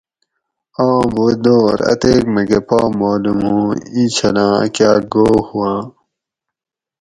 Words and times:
اوں 0.79 1.01
بو 1.13 1.25
دور 1.43 1.77
اتیک 1.91 2.23
مکہ 2.33 2.59
پا 2.67 2.79
معلوم 2.99 3.39
ہوں 3.49 3.67
ایں 3.93 4.07
چھلاں 4.15 4.53
اکاک 4.65 5.01
گو 5.13 5.27
ہُواں 5.47 5.79